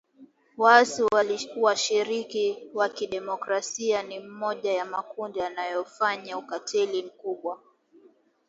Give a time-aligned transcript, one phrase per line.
[0.57, 1.03] Waasi
[1.61, 7.61] washirika wakidemokrasia ni mmoja ya makundi yanayofanya ukatili mkubwa